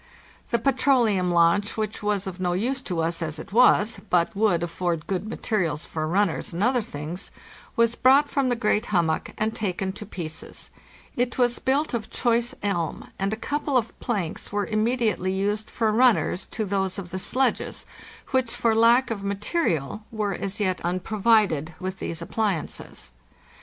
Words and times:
The 0.49 0.57
petroleum 0.57 1.29
launch, 1.31 1.77
which 1.77 2.01
was 2.01 2.25
of 2.25 2.39
no 2.39 2.53
use 2.53 2.81
to 2.81 3.01
us 3.01 3.21
as 3.21 3.37
it 3.37 3.53
was, 3.53 4.01
but 4.09 4.35
would 4.35 4.63
afford 4.63 5.05
good 5.05 5.27
materials 5.29 5.85
for 5.85 6.07
runners 6.07 6.53
and 6.55 6.63
other 6.63 6.81
things, 6.81 7.29
was 7.75 7.93
brought 7.93 8.27
from 8.27 8.49
the 8.49 8.55
great 8.55 8.87
hummock 8.87 9.29
and 9.37 9.53
taken 9.55 9.91
to 9.93 10.05
pieces; 10.07 10.71
litt 11.15 11.37
was 11.37 11.59
built 11.59 11.93
of 11.93 12.09
choice 12.09 12.55
elm, 12.63 13.11
and 13.19 13.31
a 13.31 13.35
couple 13.35 13.77
of 13.77 13.93
planks 13.99 14.51
were 14.51 14.65
immediately 14.65 15.31
used 15.33 15.69
for 15.69 15.91
runners 15.91 16.47
to 16.47 16.65
those 16.65 16.97
of 16.97 17.11
the 17.11 17.19
sledges, 17.19 17.85
which, 18.31 18.55
for 18.55 18.73
lack 18.73 19.11
of 19.11 19.23
ma 19.23 19.35
terial, 19.35 20.01
were 20.11 20.33
as 20.33 20.59
yet 20.59 20.81
unprovided 20.83 21.75
with 21.79 21.99
these 21.99 22.23
appliances. 22.23 23.11